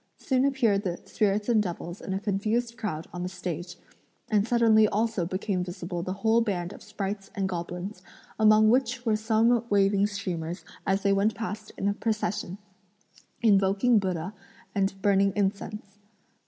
Soon 0.17 0.45
appeared 0.45 0.81
the 0.81 0.97
spirits 1.05 1.47
and 1.47 1.61
devils 1.61 2.01
in 2.01 2.11
a 2.11 2.19
confused 2.19 2.75
crowd 2.75 3.05
on 3.13 3.21
the 3.21 3.29
stage, 3.29 3.77
and 4.31 4.47
suddenly 4.47 4.87
also 4.87 5.27
became 5.27 5.63
visible 5.63 6.01
the 6.01 6.11
whole 6.25 6.41
band 6.41 6.73
of 6.73 6.81
sprites 6.81 7.29
and 7.35 7.47
goblins, 7.47 8.01
among 8.39 8.71
which 8.71 9.05
were 9.05 9.15
some 9.15 9.63
waving 9.69 10.07
streamers, 10.07 10.65
as 10.87 11.03
they 11.03 11.13
went 11.13 11.35
past 11.35 11.71
in 11.77 11.87
a 11.87 11.93
procession, 11.93 12.57
invoking 13.43 13.99
Buddha 13.99 14.33
and 14.73 14.99
burning 15.03 15.33
incense. 15.35 15.85